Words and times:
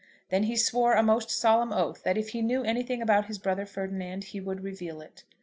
Then 0.29 0.45
he 0.45 0.55
swore 0.55 0.93
a 0.93 1.03
most 1.03 1.29
solemn 1.29 1.71
oath 1.71 2.01
that 2.01 2.17
if 2.17 2.29
he 2.29 2.41
knew 2.41 2.63
anything 2.63 3.03
about 3.03 3.27
his 3.27 3.37
brother 3.37 3.67
Ferdinand 3.67 4.23
he 4.23 4.39
would 4.41 4.63
reveal 4.63 4.99
it. 4.99 5.23